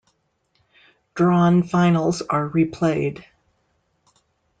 [1.13, 3.23] Drawn finals are replayed.